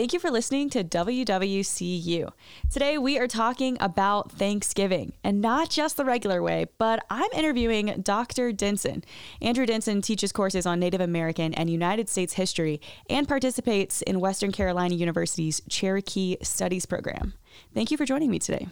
[0.00, 2.30] Thank you for listening to WWCU.
[2.70, 8.00] Today we are talking about Thanksgiving and not just the regular way, but I'm interviewing
[8.00, 8.50] Dr.
[8.50, 9.04] Denson.
[9.42, 14.52] Andrew Denson teaches courses on Native American and United States history and participates in Western
[14.52, 17.34] Carolina University's Cherokee Studies program.
[17.74, 18.68] Thank you for joining me today.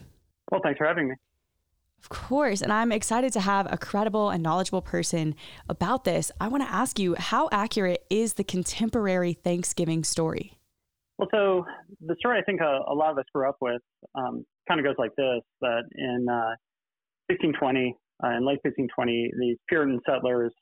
[0.51, 1.17] Well, thanks for having me.
[2.01, 2.63] Of course.
[2.63, 5.35] And I'm excited to have a credible and knowledgeable person
[5.69, 6.33] about this.
[6.41, 10.58] I want to ask you how accurate is the contemporary Thanksgiving story?
[11.19, 11.65] Well, so
[12.01, 13.83] the story I think a, a lot of us grew up with
[14.15, 16.55] um, kind of goes like this that in uh,
[17.27, 20.53] 1620, uh, in late 1620, these Puritan settlers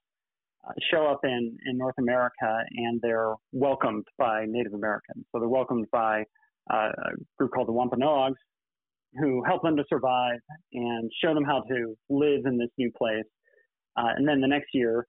[0.66, 5.26] uh, show up in, in North America and they're welcomed by Native Americans.
[5.30, 6.24] So they're welcomed by
[6.72, 8.38] uh, a group called the Wampanoags,
[9.20, 10.40] who help them to survive
[10.72, 13.24] and show them how to live in this new place.
[13.96, 15.06] Uh, and then the next year,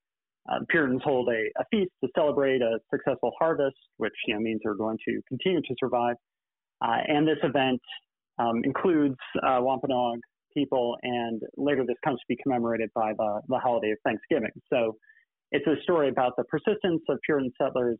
[0.49, 4.61] uh, Puritans hold a, a, feast to celebrate a successful harvest, which you know, means
[4.63, 6.15] they're going to continue to survive.
[6.81, 7.81] Uh, and this event
[8.39, 10.19] um, includes uh, Wampanoag
[10.53, 14.51] people, and later this comes to be commemorated by the, the holiday of Thanksgiving.
[14.71, 14.95] So
[15.51, 17.97] it's a story about the persistence of Puritan settlers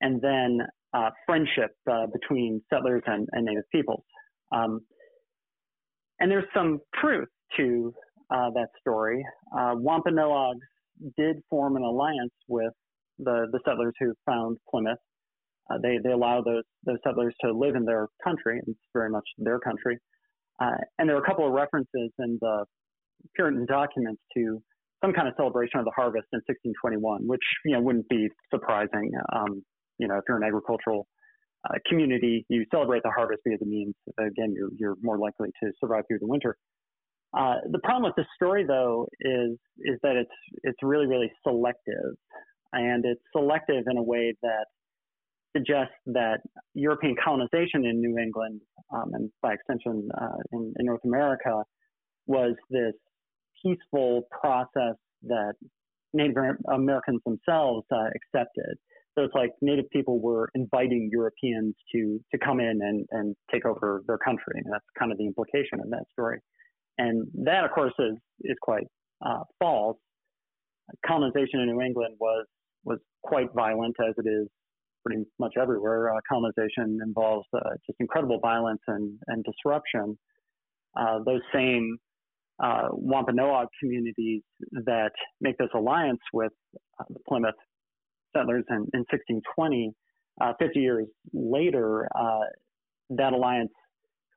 [0.00, 0.60] and then
[0.94, 4.04] uh, friendship uh, between settlers and, and Native peoples.
[4.52, 4.80] Um,
[6.20, 7.92] and there's some truth to
[8.30, 9.24] uh, that story.
[9.56, 10.66] Uh, Wampanoags
[11.16, 12.72] did form an alliance with
[13.18, 14.98] the, the settlers who found Plymouth.
[15.70, 18.60] Uh, they, they allow those, those settlers to live in their country.
[18.66, 19.98] It's very much their country.
[20.60, 22.64] Uh, and there are a couple of references in the
[23.34, 24.62] Puritan documents to
[25.04, 29.12] some kind of celebration of the harvest in 1621, which you know wouldn't be surprising.
[29.32, 29.62] Um,
[29.98, 31.06] you know, if you're an agricultural
[31.68, 35.70] uh, community, you celebrate the harvest because it means, again, you're, you're more likely to
[35.80, 36.56] survive through the winter.
[37.36, 40.30] Uh, the problem with this story, though, is is that it's
[40.62, 42.14] it's really really selective,
[42.72, 44.66] and it's selective in a way that
[45.56, 46.38] suggests that
[46.74, 48.60] European colonization in New England,
[48.94, 51.64] um, and by extension uh, in, in North America,
[52.26, 52.94] was this
[53.62, 55.54] peaceful process that
[56.14, 56.36] Native
[56.72, 58.76] Americans themselves uh, accepted.
[59.14, 63.66] So it's like Native people were inviting Europeans to to come in and, and take
[63.66, 64.54] over their country.
[64.64, 66.38] And that's kind of the implication of that story.
[66.98, 68.86] And that, of course, is is quite
[69.24, 69.96] uh, false.
[71.06, 72.46] Colonization in New England was
[72.84, 74.48] was quite violent, as it is
[75.04, 76.14] pretty much everywhere.
[76.14, 80.18] Uh, colonization involves uh, just incredible violence and, and disruption.
[80.98, 81.96] Uh, those same
[82.62, 84.42] uh, Wampanoag communities
[84.72, 86.52] that make this alliance with
[86.98, 87.54] uh, the Plymouth
[88.36, 89.92] settlers in, in 1620.
[90.40, 92.08] Uh, 50 years later,
[93.10, 93.72] that alliance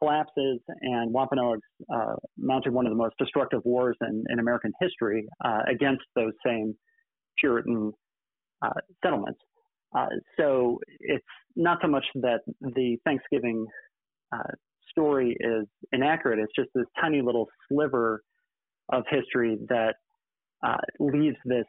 [0.02, 1.62] collapses, and Wampanoags
[1.94, 6.34] uh, mounted one of the most destructive wars in, in American history uh, against those
[6.46, 6.74] same
[7.40, 7.92] Puritan
[8.62, 8.70] uh,
[9.04, 9.40] settlements.
[9.96, 10.08] Uh,
[10.40, 11.26] so it's
[11.56, 13.66] not so much that the Thanksgiving
[14.90, 18.22] story is inaccurate, it's just this tiny little sliver
[18.92, 19.96] of history that
[21.00, 21.66] leaves this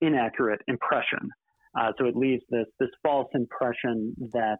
[0.00, 1.30] inaccurate impression.
[1.78, 4.58] Uh, so it leaves this this false impression that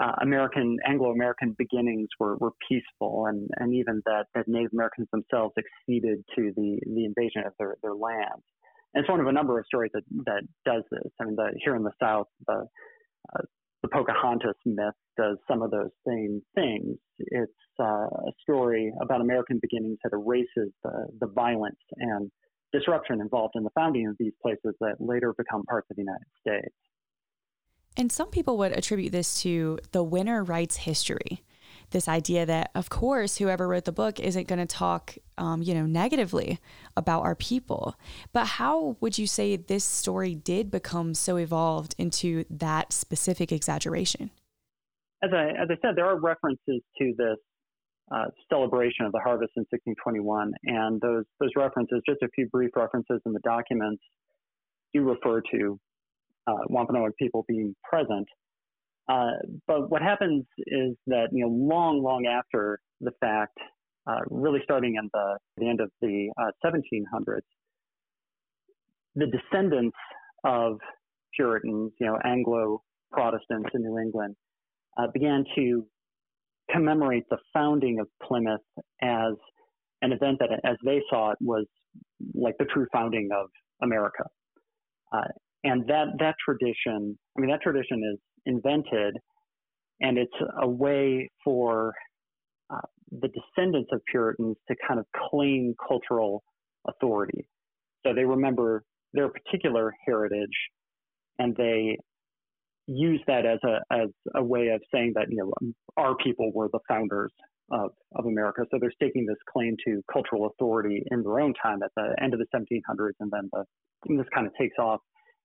[0.00, 5.54] uh, American Anglo-American beginnings were, were peaceful, and, and even that, that Native Americans themselves
[5.58, 8.42] acceded to the, the invasion of their, their land.
[8.94, 11.10] And it's one of a number of stories that, that does this.
[11.20, 12.66] I mean, the, here in the South, the
[13.34, 13.42] uh,
[13.82, 16.96] the Pocahontas myth does some of those same things.
[17.18, 22.30] It's uh, a story about American beginnings that erases the, the violence and
[22.72, 26.26] disruption involved in the founding of these places that later become parts of the United
[26.40, 26.74] States.
[27.96, 31.42] And some people would attribute this to the winner writes history.
[31.90, 35.72] This idea that, of course, whoever wrote the book isn't going to talk, um, you
[35.72, 36.58] know, negatively
[36.96, 37.94] about our people.
[38.32, 44.30] But how would you say this story did become so evolved into that specific exaggeration?
[45.22, 47.38] As I, as I said, there are references to this
[48.12, 50.52] uh, celebration of the harvest in 1621.
[50.64, 54.02] And those, those references, just a few brief references in the documents,
[54.92, 55.78] do refer to
[56.46, 58.26] uh, Wampanoag people being present.
[59.08, 59.30] Uh,
[59.66, 63.56] but what happens is that, you know, long, long after the fact,
[64.06, 66.28] uh, really starting in the, the end of the
[66.64, 67.40] 1700s, uh,
[69.14, 69.96] the descendants
[70.44, 70.78] of
[71.34, 72.82] Puritans, you know, Anglo
[73.12, 74.34] Protestants in New England,
[74.98, 75.86] uh, began to
[76.70, 78.60] commemorate the founding of Plymouth
[79.02, 79.34] as
[80.02, 81.66] an event that, as they saw it, was
[82.34, 83.46] like the true founding of
[83.82, 84.24] America.
[85.12, 85.22] Uh,
[85.66, 89.16] and that that tradition, I mean, that tradition is invented,
[90.00, 90.32] and it's
[90.62, 91.92] a way for
[92.72, 96.44] uh, the descendants of Puritans to kind of claim cultural
[96.88, 97.48] authority.
[98.06, 100.56] So they remember their particular heritage,
[101.40, 101.98] and they
[102.86, 106.68] use that as a as a way of saying that you know our people were
[106.72, 107.32] the founders
[107.72, 108.62] of, of America.
[108.70, 112.34] So they're staking this claim to cultural authority in their own time at the end
[112.34, 113.64] of the 1700s, and then the,
[114.08, 115.00] and this kind of takes off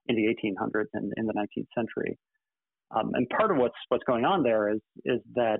[0.07, 2.17] in the 1800s and in the 19th century.
[2.95, 5.59] Um, and part of what's what's going on there is is that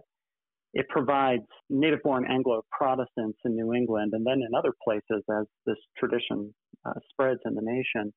[0.74, 6.54] it provides native-born Anglo-Protestants in New England and then in other places as this tradition
[6.86, 8.14] uh, spreads in the nation.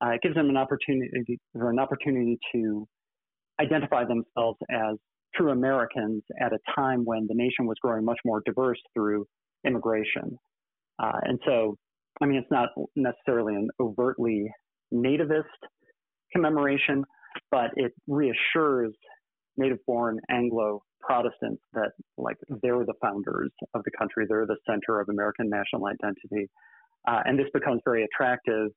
[0.00, 2.86] Uh, it gives them an opportunity or an opportunity to
[3.60, 4.96] identify themselves as
[5.34, 9.26] true Americans at a time when the nation was growing much more diverse through
[9.66, 10.38] immigration.
[11.02, 11.76] Uh, and so,
[12.20, 14.48] I mean, it's not necessarily an overtly
[14.92, 15.44] nativist
[16.32, 17.04] commemoration,
[17.50, 18.94] but it reassures
[19.56, 25.00] native born Anglo Protestants that, like, they're the founders of the country, they're the center
[25.00, 26.48] of American national identity.
[27.06, 28.68] Uh, and this becomes very attractive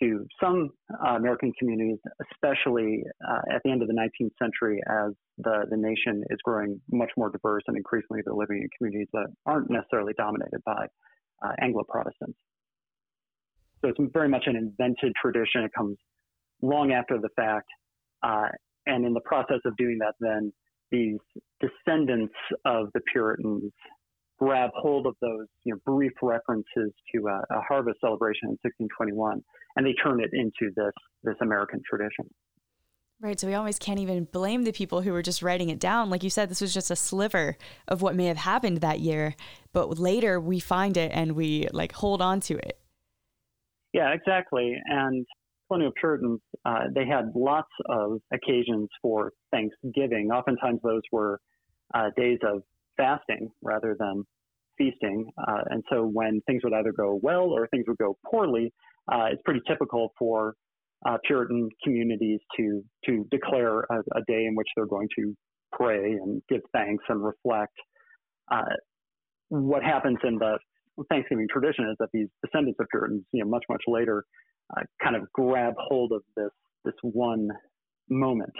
[0.00, 0.70] to some
[1.04, 1.98] uh, American communities,
[2.32, 6.80] especially uh, at the end of the 19th century, as the, the nation is growing
[6.90, 10.86] much more diverse and increasingly they're living in communities that aren't necessarily dominated by
[11.44, 12.38] uh, Anglo Protestants.
[13.80, 15.62] So it's very much an invented tradition.
[15.62, 15.96] It comes
[16.62, 17.68] long after the fact.
[18.22, 18.48] Uh,
[18.86, 20.52] and in the process of doing that, then
[20.90, 21.18] these
[21.60, 22.34] descendants
[22.64, 23.72] of the Puritans
[24.38, 29.42] grab hold of those you know, brief references to a, a, harvest celebration in 1621,
[29.76, 30.92] and they turn it into this
[31.22, 32.24] this American tradition.
[33.20, 33.38] Right.
[33.38, 36.08] So we almost can't even blame the people who were just writing it down.
[36.08, 39.36] Like you said, this was just a sliver of what may have happened that year,
[39.74, 42.79] but later we find it and we like hold on to it.
[43.92, 44.74] Yeah, exactly.
[44.86, 45.26] And
[45.68, 50.30] plenty of Puritans, uh, they had lots of occasions for Thanksgiving.
[50.30, 51.40] Oftentimes those were
[51.94, 52.62] uh, days of
[52.96, 54.24] fasting rather than
[54.78, 55.30] feasting.
[55.48, 58.72] Uh, and so when things would either go well or things would go poorly,
[59.12, 60.54] uh, it's pretty typical for
[61.06, 65.34] uh, Puritan communities to to declare a, a, day in which they're going to
[65.72, 67.72] pray and give thanks and reflect.
[68.50, 68.62] Uh,
[69.48, 70.58] what happens in the
[71.08, 74.24] Thanksgiving tradition is that these descendants of Puritans, you know, much much later,
[74.76, 76.50] uh, kind of grab hold of this
[76.84, 77.48] this one
[78.08, 78.52] moment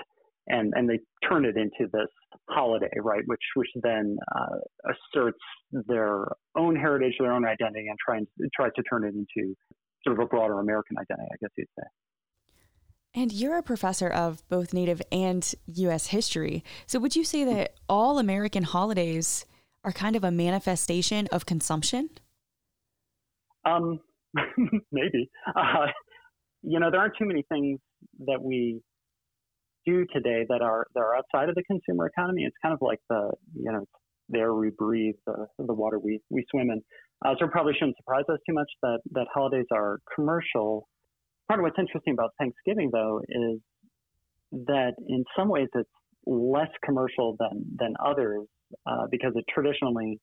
[0.50, 0.98] and and they
[1.28, 2.08] turn it into this
[2.48, 3.22] holiday, right?
[3.26, 5.38] Which which then uh, asserts
[5.72, 6.26] their
[6.56, 9.54] own heritage, their own identity, and tries tries to turn it into
[10.04, 11.86] sort of a broader American identity, I guess you'd say.
[13.12, 16.08] And you're a professor of both Native and U.S.
[16.08, 16.62] history.
[16.86, 19.44] So would you say that all American holidays
[19.84, 22.10] are kind of a manifestation of consumption?
[23.64, 24.00] Um,
[24.92, 25.30] maybe.
[25.54, 25.86] Uh,
[26.62, 27.80] you know, there aren't too many things
[28.26, 28.80] that we
[29.86, 32.42] do today that are that are outside of the consumer economy.
[32.44, 33.84] It's kind of like the you know
[34.28, 36.82] the air we breathe, the the water we we swim in.
[37.24, 40.88] Uh, so it probably shouldn't surprise us too much that that holidays are commercial.
[41.48, 43.60] Part of what's interesting about Thanksgiving though is
[44.66, 45.88] that in some ways it's
[46.26, 48.46] less commercial than than others
[48.86, 50.20] uh, because it traditionally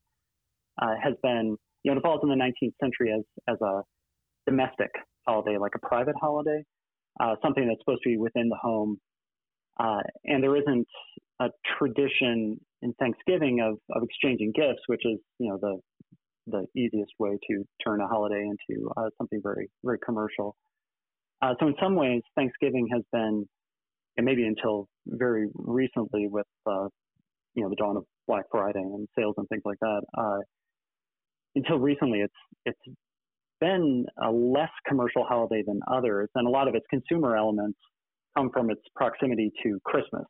[0.81, 3.81] uh, has been you know it falls in the 19th century as as a
[4.45, 4.91] domestic
[5.27, 6.63] holiday, like a private holiday,
[7.19, 8.97] uh, something that's supposed to be within the home
[9.79, 10.87] uh, and there isn't
[11.39, 15.77] a tradition in Thanksgiving of, of exchanging gifts, which is, you know, the
[16.49, 20.55] the easiest way to turn a holiday into uh, something very, very commercial.
[21.41, 23.45] Uh, so in some ways, Thanksgiving has been,
[24.15, 26.87] and maybe until very recently with, uh,
[27.53, 30.37] you know, the dawn of Black Friday and sales and things like that, uh,
[31.57, 32.33] until recently, it's
[32.65, 32.97] it's
[33.59, 37.77] been a less commercial holiday than others, and a lot of its consumer elements
[38.37, 40.25] come from its proximity to Christmas.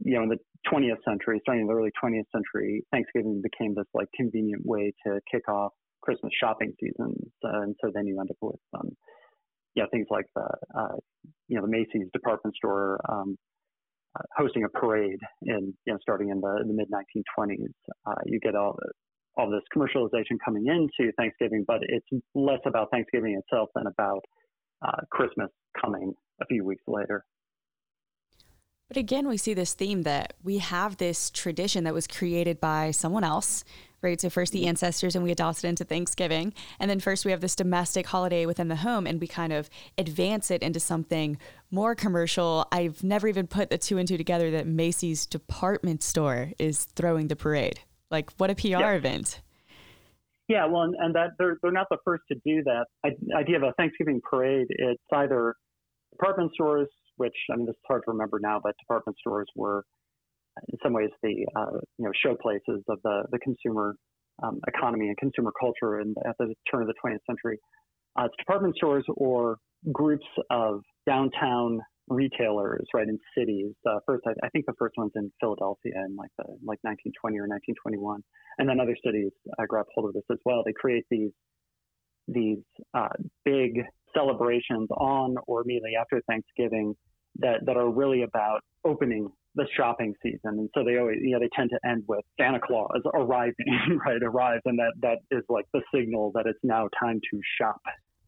[0.00, 0.38] You know, in the
[0.70, 5.20] 20th century, starting in the early 20th century, Thanksgiving became this like convenient way to
[5.30, 5.72] kick off
[6.02, 8.90] Christmas shopping season, uh, and so then you end up with um,
[9.74, 10.96] yeah things like the uh,
[11.48, 13.36] you know the Macy's department store um,
[14.16, 17.72] uh, hosting a parade in you know starting in the, the mid 1920s.
[18.06, 18.76] Uh, you get all
[19.38, 24.24] all this commercialization coming into Thanksgiving, but it's less about Thanksgiving itself than about
[24.84, 25.48] uh, Christmas
[25.80, 27.24] coming a few weeks later.
[28.88, 32.90] But again, we see this theme that we have this tradition that was created by
[32.90, 33.62] someone else,
[34.00, 34.18] right?
[34.18, 34.68] So, first the mm-hmm.
[34.68, 36.54] ancestors, and we adopted it into Thanksgiving.
[36.80, 39.68] And then, first, we have this domestic holiday within the home, and we kind of
[39.98, 41.36] advance it into something
[41.70, 42.66] more commercial.
[42.72, 47.28] I've never even put the two and two together that Macy's department store is throwing
[47.28, 47.80] the parade.
[48.10, 48.92] Like, what a PR yeah.
[48.92, 49.40] event.
[50.48, 52.86] Yeah, well, and, and that they're, they're not the first to do that.
[53.04, 55.54] I, idea of a Thanksgiving parade, it's either
[56.12, 59.84] department stores, which I mean, this is hard to remember now, but department stores were
[60.72, 63.94] in some ways the uh, you know show places of the the consumer
[64.42, 67.58] um, economy and consumer culture in, at the turn of the 20th century.
[68.18, 69.58] Uh, it's department stores or
[69.92, 73.72] groups of downtown retailers, right, in cities.
[74.06, 77.48] First, I, I, think the first one's in Philadelphia in like the like 1920 or
[77.48, 78.22] 1921,
[78.58, 80.62] and then other cities uh, grab hold of this as well.
[80.64, 81.30] They create these
[82.26, 82.58] these
[82.94, 83.08] uh,
[83.44, 83.80] big
[84.14, 86.94] celebrations on or immediately after Thanksgiving
[87.38, 90.40] that that are really about opening the shopping season.
[90.44, 94.22] And so they always, you know, they tend to end with Santa Claus arriving, right?
[94.22, 97.80] Arrives, and that that is like the signal that it's now time to shop.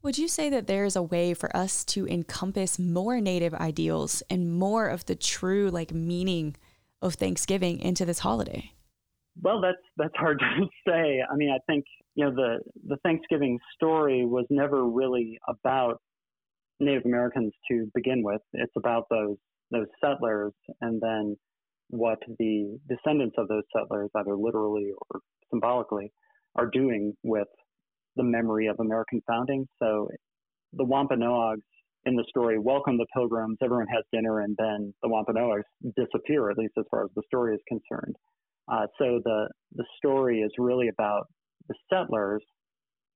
[0.03, 4.23] Would you say that there is a way for us to encompass more native ideals
[4.31, 6.55] and more of the true like meaning
[7.03, 8.71] of Thanksgiving into this holiday?
[9.39, 11.21] Well, that's that's hard to say.
[11.21, 16.01] I mean, I think you know the the Thanksgiving story was never really about
[16.79, 18.41] Native Americans to begin with.
[18.53, 19.37] It's about those
[19.69, 21.37] those settlers and then
[21.89, 25.19] what the descendants of those settlers, either literally or
[25.51, 26.11] symbolically,
[26.55, 27.47] are doing with
[28.15, 29.67] the memory of American founding.
[29.79, 30.09] So
[30.73, 31.61] the Wampanoags
[32.05, 35.65] in the story welcome the pilgrims, everyone has dinner, and then the Wampanoags
[35.95, 38.15] disappear, at least as far as the story is concerned.
[38.71, 41.27] Uh, so the the story is really about
[41.67, 42.43] the settlers.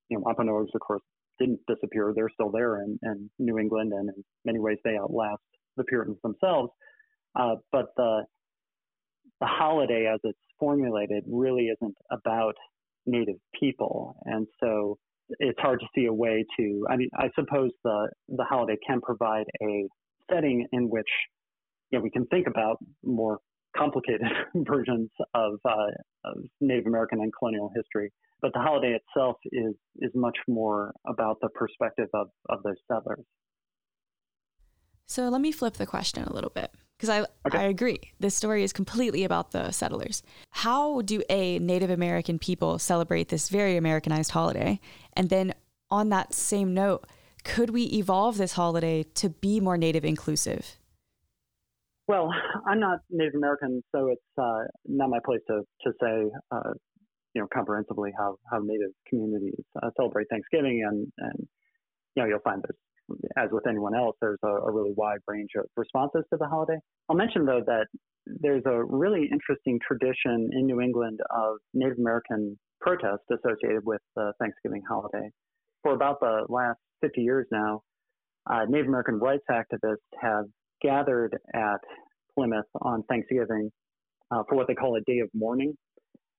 [0.10, 1.02] You know, Wampanoags, of course,
[1.40, 5.42] didn't disappear; they're still there in, in New England, and in many ways, they outlast
[5.78, 6.70] the Puritans themselves.
[7.36, 8.24] Uh, but the
[9.40, 12.56] the holiday, as it's formulated, really isn't about
[13.05, 14.97] Native people, and so
[15.39, 16.85] it's hard to see a way to.
[16.89, 19.88] I mean, I suppose the the holiday can provide a
[20.31, 21.07] setting in which
[21.91, 23.39] you know we can think about more
[23.75, 24.21] complicated
[24.55, 25.88] versions of, uh,
[26.24, 28.12] of Native American and colonial history.
[28.41, 33.25] But the holiday itself is is much more about the perspective of, of those settlers.
[35.07, 37.59] So let me flip the question a little bit because I, okay.
[37.59, 38.00] I agree.
[38.19, 40.24] This story is completely about the settlers.
[40.51, 44.79] How do A, Native American people celebrate this very Americanized holiday?
[45.13, 45.53] And then
[45.91, 47.05] on that same note,
[47.43, 50.77] could we evolve this holiday to be more Native inclusive?
[52.07, 52.29] Well,
[52.67, 56.74] I'm not Native American, so it's uh, not my place to, to say, uh,
[57.33, 60.83] you know, comprehensively how, how Native communities uh, celebrate Thanksgiving.
[60.88, 61.47] And, and,
[62.15, 62.77] you know, you'll find there's
[63.38, 66.77] as with anyone else, there's a, a, really wide range of responses to the holiday.
[67.09, 67.88] I'll mention, though, that
[68.25, 74.33] there's a really interesting tradition in New England of Native American protest associated with the
[74.39, 75.29] Thanksgiving holiday.
[75.83, 77.81] For about the last 50 years now,
[78.50, 80.45] uh, Native American rights activists have
[80.81, 81.79] gathered at
[82.35, 83.71] Plymouth on Thanksgiving
[84.31, 85.74] uh, for what they call a day of mourning.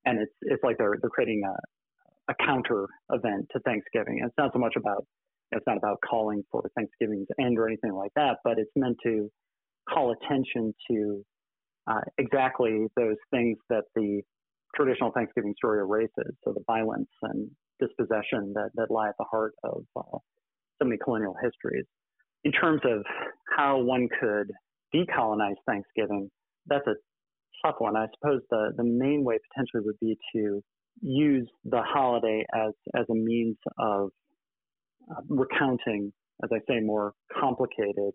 [0.05, 4.21] And it's, it's like they're, they're creating a, a counter event to Thanksgiving.
[4.25, 5.05] It's not so much about
[5.53, 9.31] it's not about calling for Thanksgiving's end or anything like that, but it's meant to
[9.89, 11.23] call attention to
[11.87, 14.23] uh, exactly those things that the
[14.75, 16.35] traditional Thanksgiving story erases.
[16.45, 17.49] So the violence and
[17.81, 20.19] dispossession that, that lie at the heart of uh,
[20.81, 21.85] so many colonial histories.
[22.45, 23.05] In terms of
[23.57, 24.51] how one could
[24.95, 26.31] decolonize Thanksgiving,
[26.67, 26.95] that's a
[27.65, 27.97] tough one.
[27.97, 30.63] I suppose the, the main way potentially would be to
[31.01, 34.11] use the holiday as, as a means of
[35.11, 38.13] uh, recounting, as I say, more complicated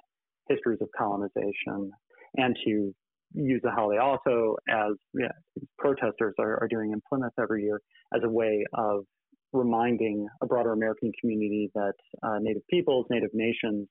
[0.50, 1.92] histories of colonization,
[2.38, 2.94] and to
[3.34, 5.32] use the holiday also as yeah,
[5.78, 7.80] protesters are, are doing in Plymouth every year
[8.14, 9.06] as a way of
[9.54, 11.94] reminding a broader American community that
[12.24, 13.88] uh, Native peoples, Native nations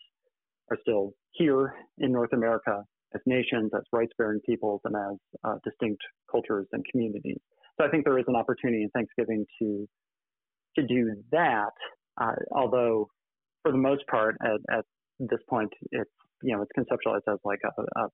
[0.71, 2.83] are still here in North America
[3.15, 7.41] as nations, as rights bearing peoples, and as uh, distinct cultures and communities.
[7.79, 9.89] So I think there is an opportunity in Thanksgiving to
[10.77, 11.73] to do that
[12.21, 13.09] uh, although,
[13.63, 14.85] for the most part, at, at,
[15.19, 16.11] this point, it's
[16.43, 18.09] you know it's conceptualized as like a, a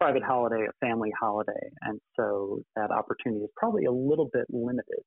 [0.00, 5.02] private holiday, a family holiday, and so that opportunity is probably a little bit limited.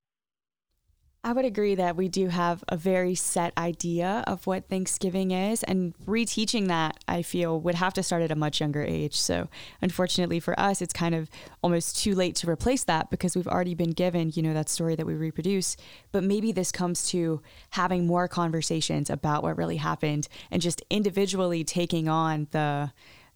[1.24, 5.64] I would agree that we do have a very set idea of what Thanksgiving is,
[5.64, 9.16] and reteaching that, I feel, would have to start at a much younger age.
[9.16, 9.48] So,
[9.82, 11.28] unfortunately for us, it's kind of
[11.62, 14.94] almost too late to replace that because we've already been given, you know, that story
[14.94, 15.76] that we reproduce.
[16.12, 21.64] But maybe this comes to having more conversations about what really happened and just individually
[21.64, 22.92] taking on the,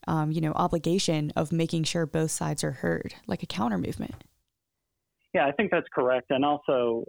[0.06, 4.14] um, you know, obligation of making sure both sides are heard, like a counter movement.
[5.34, 6.30] Yeah, I think that's correct.
[6.30, 7.04] And also,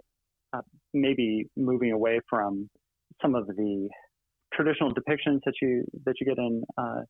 [0.52, 0.60] uh,
[0.92, 2.68] maybe moving away from
[3.20, 3.88] some of the
[4.52, 7.00] traditional depictions that you that you get in uh,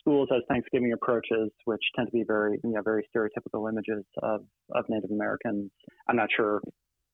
[0.00, 4.40] schools as Thanksgiving approaches, which tend to be very you know very stereotypical images of
[4.74, 5.70] of Native Americans.
[6.08, 6.60] I'm not sure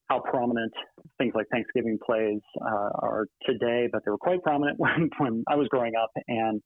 [0.08, 0.72] how prominent
[1.18, 5.56] things like Thanksgiving plays uh, are today, but they were quite prominent when when I
[5.56, 6.10] was growing up.
[6.28, 6.60] And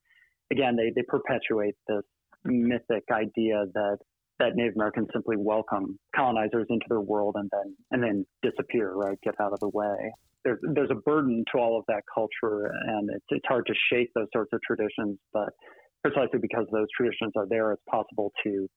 [0.51, 2.03] again, they they perpetuate this
[2.45, 3.99] mythic idea that
[4.39, 9.19] that Native Americans simply welcome colonizers into their world and then and then disappear, right?
[9.23, 10.13] Get out of the way.
[10.45, 14.09] There's there's a burden to all of that culture, and it's it's hard to shake
[14.15, 15.19] those sorts of traditions.
[15.33, 15.51] But
[16.03, 18.69] precisely because those traditions are there, it's possible to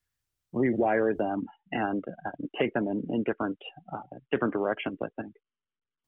[0.53, 2.03] rewire them and
[2.59, 3.57] take them in, in different
[3.93, 4.97] uh, different directions.
[5.01, 5.33] I think.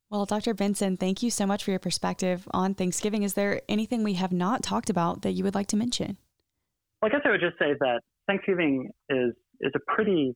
[0.10, 0.53] Well, Dr.
[0.53, 3.22] Denson, thank you so much for your perspective on Thanksgiving.
[3.22, 6.18] Is there anything we have not talked about that you would like to mention?
[7.00, 10.36] Well, I guess I would just say that Thanksgiving is is a pretty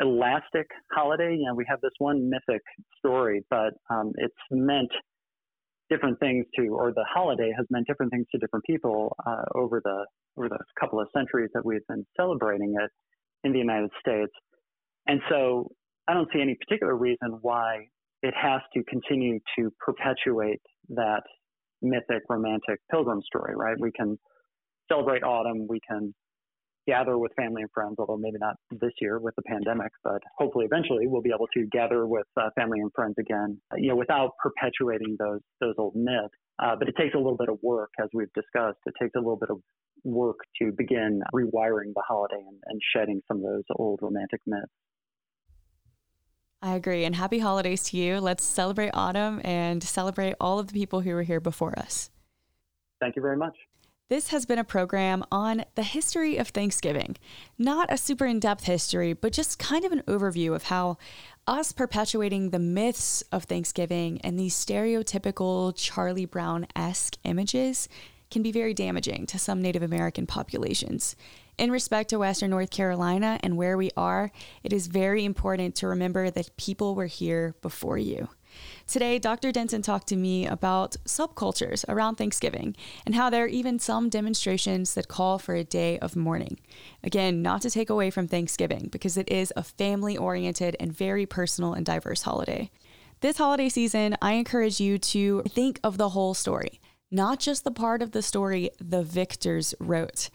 [0.00, 1.36] elastic holiday.
[1.38, 2.62] You know, we have this one mythic
[2.98, 4.90] story, but um, it's meant
[5.88, 9.80] different things to, or the holiday has meant different things to different people uh, over
[9.84, 10.04] the
[10.36, 12.90] over the couple of centuries that we've been celebrating it
[13.44, 14.32] in the United States.
[15.06, 15.68] And so,
[16.08, 17.86] I don't see any particular reason why
[18.22, 20.60] it has to continue to perpetuate
[20.90, 21.22] that
[21.82, 23.76] mythic romantic pilgrim story, right?
[23.78, 24.18] We can
[24.90, 26.14] celebrate autumn, we can
[26.86, 30.64] gather with family and friends, although maybe not this year with the pandemic, but hopefully
[30.64, 34.32] eventually we'll be able to gather with uh, family and friends again, you know, without
[34.42, 36.34] perpetuating those those old myths.
[36.58, 38.78] Uh, but it takes a little bit of work, as we've discussed.
[38.86, 39.58] It takes a little bit of
[40.04, 44.70] work to begin rewiring the holiday and, and shedding some of those old romantic myths.
[46.60, 47.04] I agree.
[47.04, 48.20] And happy holidays to you.
[48.20, 52.10] Let's celebrate autumn and celebrate all of the people who were here before us.
[53.00, 53.56] Thank you very much.
[54.12, 57.16] This has been a program on the history of Thanksgiving.
[57.56, 60.98] Not a super in depth history, but just kind of an overview of how
[61.46, 67.88] us perpetuating the myths of Thanksgiving and these stereotypical Charlie Brown esque images
[68.30, 71.16] can be very damaging to some Native American populations.
[71.56, 74.30] In respect to Western North Carolina and where we are,
[74.62, 78.28] it is very important to remember that people were here before you.
[78.92, 79.52] Today, Dr.
[79.52, 84.92] Denson talked to me about subcultures around Thanksgiving and how there are even some demonstrations
[84.92, 86.58] that call for a day of mourning.
[87.02, 91.24] Again, not to take away from Thanksgiving because it is a family oriented and very
[91.24, 92.70] personal and diverse holiday.
[93.20, 96.78] This holiday season, I encourage you to think of the whole story,
[97.10, 100.28] not just the part of the story the victors wrote.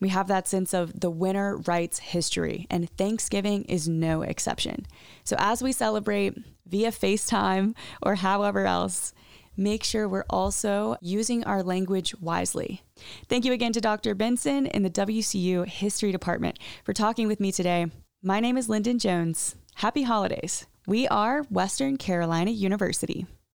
[0.00, 4.86] We have that sense of the winner writes history, and Thanksgiving is no exception.
[5.24, 9.12] So, as we celebrate via FaceTime or however else,
[9.56, 12.82] make sure we're also using our language wisely.
[13.28, 14.14] Thank you again to Dr.
[14.14, 17.86] Denson in the WCU History Department for talking with me today.
[18.22, 19.56] My name is Lyndon Jones.
[19.76, 20.66] Happy holidays.
[20.86, 23.26] We are Western Carolina University.